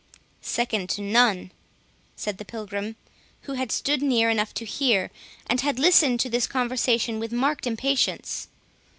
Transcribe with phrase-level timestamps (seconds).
[0.41, 1.51] "Second to NONE,"
[2.15, 2.95] said the Pilgrim,
[3.41, 5.11] who had stood near enough to hear,
[5.45, 8.47] and had listened to this conversation with marked impatience.